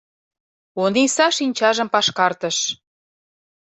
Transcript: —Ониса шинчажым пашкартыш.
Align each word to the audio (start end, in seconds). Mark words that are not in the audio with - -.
—Ониса 0.83 1.27
шинчажым 1.37 1.87
пашкартыш. 1.93 2.57